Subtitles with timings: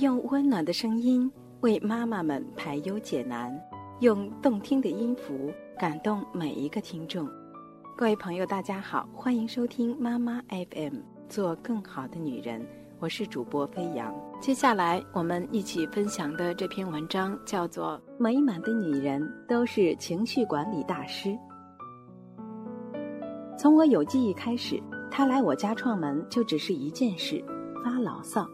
[0.00, 1.30] 用温暖的声音
[1.60, 3.50] 为妈妈们排忧解难，
[4.00, 7.26] 用动听的音符感动每一个听众。
[7.96, 10.96] 各位朋友，大家好，欢迎收听妈妈 FM，
[11.30, 12.60] 做更好的女人。
[12.98, 14.14] 我是主播飞扬。
[14.38, 21.30] 接下来我们一起分享的这篇文章叫做《美满的女人都是情绪管理大师》。
[23.56, 24.78] 从我有记忆开始，
[25.10, 27.42] 她来我家串门就只是一件事：
[27.82, 28.46] 发牢骚。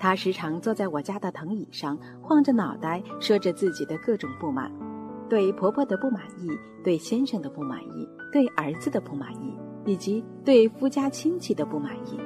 [0.00, 4.72] 他时常坐在我家的藤椅上，晃着脑袋，说着自己的各种不满：
[5.28, 6.48] 对婆婆的不满意，
[6.82, 12.18] 对先生的不满意，对儿子的不满意，以及对夫家亲戚的不满意。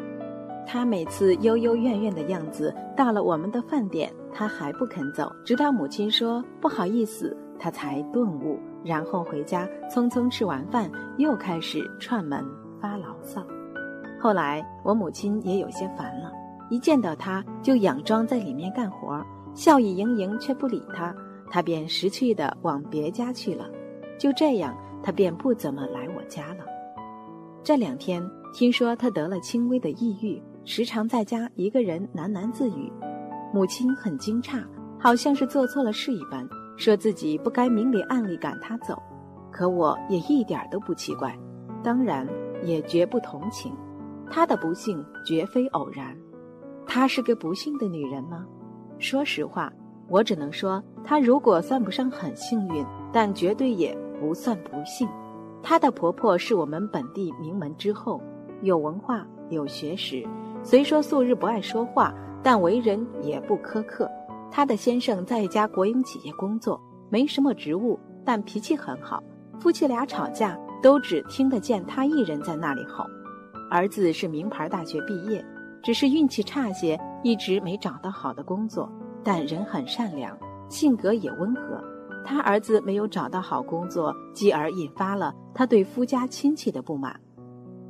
[0.64, 12.44] 他每次幽幽怨怨的样子，到了我们的饭点，他还不肯走，直到母亲说不好意思，他才顿悟，然后回家匆匆吃完饭，又开始串门
[12.80, 13.44] 发牢骚。
[14.20, 16.30] 后来我母亲也有些烦了。
[16.70, 21.14] 一见到他，就佯装在里面干活，笑意盈盈，却不理他，
[21.50, 23.68] 他便识趣的往别家去了。
[24.18, 26.64] 就这样，他便不怎么来我家了。
[27.62, 32.92] 这两天听说他得了轻微的抑郁，时常在家一个人喃喃自语。
[33.52, 34.62] 母亲很惊诧，
[34.98, 39.00] 好像是做错了事一般，说自己不该明里暗里赶他走。
[39.50, 41.38] 可我也一点都不奇怪，
[41.82, 42.26] 当然
[42.64, 43.72] 也绝不同情。
[44.30, 46.16] 他的不幸绝非偶然。
[46.86, 48.46] 她是个不幸的女人吗？
[48.98, 49.72] 说实话，
[50.08, 55.08] 我只能说，她如果算不上很幸运，但绝对也不算不幸。
[55.62, 58.20] 她的婆婆是我们本地名门之后，
[58.62, 60.26] 有文化有学识，
[60.62, 64.10] 虽说素日不爱说话，但为人也不苛刻。
[64.50, 66.80] 她的先生在一家国营企业工作，
[67.10, 69.22] 没什么职务，但脾气很好。
[69.58, 73.04] 夫妻俩吵架，都只听得见他一人在那里吼。
[73.70, 75.44] 儿子是名牌大学毕业。
[75.84, 78.90] 只是运气差些，一直没找到好的工作，
[79.22, 80.34] 但人很善良，
[80.70, 81.78] 性格也温和。
[82.24, 87.20] 他儿子没有找到好工作，继而引发了他对夫家亲戚的不满。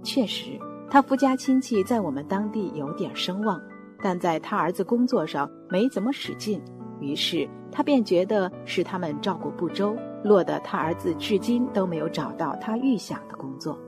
[0.02, 0.58] 确实，
[0.90, 3.62] 他夫家亲戚在我们当地有点声望，
[4.02, 6.60] 但在他儿子工作上没怎么使劲，
[6.98, 13.78] 于是他便觉得是他们照顾不周，落得他儿子至今都没有找到他预想的工作。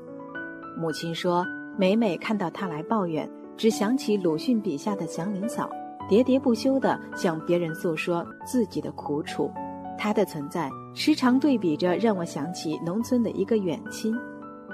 [0.79, 1.45] 母亲说，
[1.77, 3.29] 每每看到他来抱怨。
[3.57, 5.71] 只想起鲁迅笔下的祥林嫂，
[6.11, 9.51] 喋喋不休地向别人诉说自己的苦楚。
[9.99, 14.15] 她的存在时常对比着，让我想起农村的一个远亲。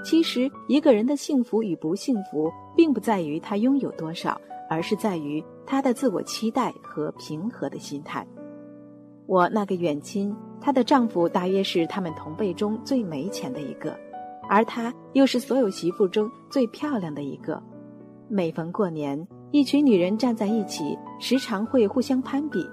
[0.04, 4.37] 其实，一个人的幸福与不幸福，并不在于他拥有多少，
[4.69, 8.26] 而是在于他的自我期待和平和的心态。
[9.26, 13.97] 我那个远亲，她的丈夫大约是他们同辈中最没钱的一个，
[14.49, 17.62] 而她又是所有媳妇中最漂亮的一个。
[18.34, 22.66] 每逢过年，一群女人站在一起，时常会互相攀比，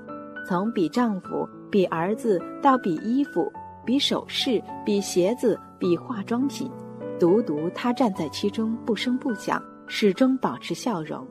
[0.47, 3.51] 从比丈夫、比儿子到比衣服、
[3.85, 6.71] 比首饰、比鞋子、比化妆品，
[7.19, 11.27] 独独她站在其中不声不响，始终保持笑容。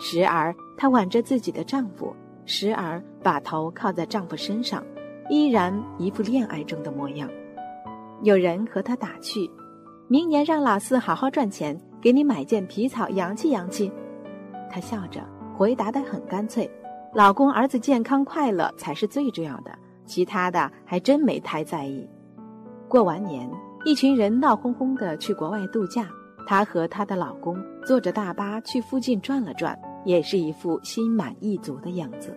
[0.00, 2.12] 时而她挽着自己的丈夫，
[2.46, 4.84] 时而把头靠在丈夫身上，
[5.30, 7.30] 依然一副恋爱中的模样。
[8.24, 9.48] 有人和她打趣
[10.10, 13.92] ：“明年让老四好好赚钱。”给你买件皮草，洋气洋气。
[14.70, 15.20] 她笑着
[15.54, 16.70] 回答的很干脆
[17.14, 19.70] ：“老公儿子健康快乐才是最重要的，
[20.06, 22.08] 其他的还真没太在意。”
[22.88, 23.48] 过完年，
[23.84, 26.08] 一群人闹哄哄的去国外度假，
[26.46, 32.36] 她和她的老公坐着大巴去附近转了转，也是一副心满意足的样子。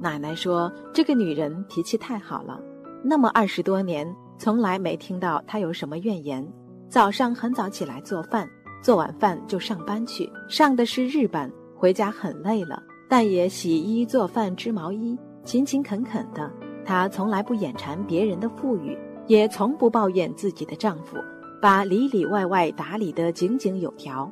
[0.00, 2.60] 奶奶说：“这个女人脾气太好了，
[3.02, 4.06] 那么二十多年，
[4.36, 6.46] 从来没听到她有什么怨言。”
[6.88, 8.48] 早上很早起来做饭，
[8.82, 16.50] 做完饭就上班去，上的是日班，回家很累了，但也洗衣做饭织毛衣，勤勤恳恳的。
[16.86, 21.18] 她从来不眼馋别人的富裕，也从不抱怨自己的丈夫，
[21.60, 24.30] 把里里外外打理得井井有条。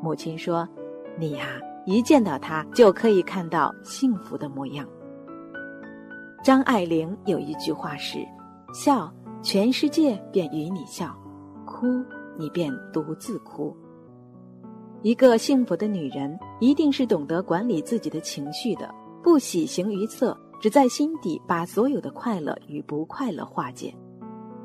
[0.00, 0.68] 母亲说
[1.18, 1.46] ：“你呀，
[1.84, 4.86] 一见到她就可以看到幸福的模样。”
[6.44, 8.20] 张爱玲有一句话是
[8.72, 9.12] ：“笑，
[9.42, 11.12] 全世界便与你笑。”
[11.78, 12.04] 哭，
[12.36, 13.72] 你便独自哭。
[15.02, 18.92] 一个幸福的女人，一定是懂得管理自己的情绪的，
[19.22, 23.94] 不喜形于色，只在心底把所有的快乐与不快乐化解。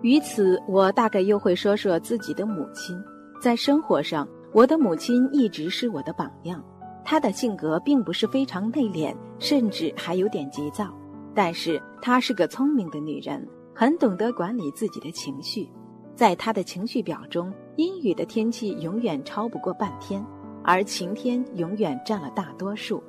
[0.02, 3.00] 于此，我大概又会说说自己的母亲。
[3.40, 6.66] 在生活上，我的母亲一直是我的榜样。
[7.06, 10.92] 她的性格并不是非常内敛，甚至还有点急躁，
[11.36, 15.70] 但是她是个聪明的女人，很懂得管理自己的情绪。
[16.16, 20.24] 在他的情绪表中，阴雨的天气永远超不过半天，
[20.64, 23.04] 而晴天永远占了大多数。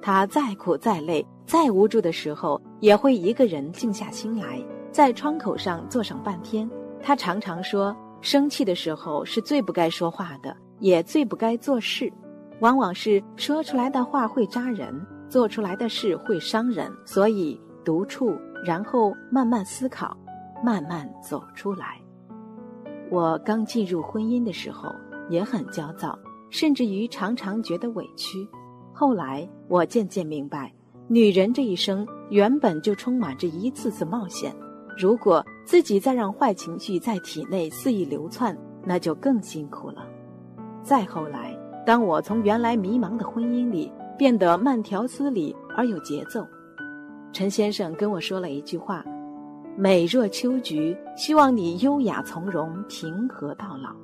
[0.00, 6.68] 他再苦再累、再无助的时候，也会一个人静下心来，在窗口上坐上半天。
[7.02, 12.12] 他常常说，生气的时候是最不该说话的，也最不该做事。
[12.60, 16.90] 往往是说出来的话会扎人，做出来的事会伤人。
[17.04, 20.16] 所以独处，然后慢慢思考，
[20.64, 22.00] 慢慢走出来。
[23.10, 24.90] 我刚进入婚姻的时候
[25.28, 26.18] 也很焦躁，
[26.50, 28.46] 甚至于常常觉得委屈。
[28.92, 30.72] 后来我渐渐明白，
[31.08, 34.54] 女人这一生原本就充满着一次次冒险。
[34.98, 40.06] 如果自己再让坏情绪在体内肆意流窜，那就更辛苦了。
[40.82, 46.46] 再后来，当我从原来迷茫的婚姻里变得慢条斯理而有节奏，
[47.32, 49.04] 陈先生跟我说了一句话
[49.78, 53.94] ：“美若秋菊，希望你优雅从容，平和到老。”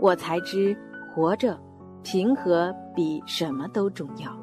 [0.00, 0.76] 我才知，
[1.14, 1.56] 活着，
[2.02, 4.36] 平和比什么都重要。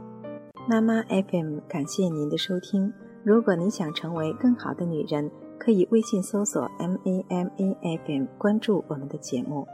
[0.70, 2.92] 妈妈 FM，感谢您的收听。
[3.24, 5.30] 如果你想成为更好的女人，
[5.60, 9.68] 可以微信搜索 M A M A F M，关注我们的节目。